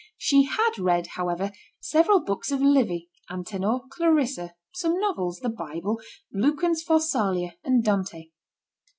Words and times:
She 0.17 0.45
had 0.45 0.79
read, 0.79 1.05
however, 1.13 1.51
several 1.79 2.23
books 2.23 2.49
of 2.49 2.59
Livy, 2.59 3.07
Antenor, 3.29 3.81
Clarissa, 3.91 4.55
some 4.73 4.99
novels, 4.99 5.41
the 5.41 5.49
Bible, 5.49 6.01
Lucan's 6.33 6.81
Pharsalia, 6.81 7.53
and 7.63 7.83
Dante. 7.83 8.29